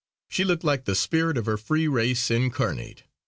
She 0.29 0.43
looked 0.43 0.63
like 0.63 0.85
the 0.85 0.95
spirit 0.95 1.37
of 1.37 1.45
her 1.45 1.57
free 1.59 1.87
race, 1.87 2.31
incarnate. 2.31 3.03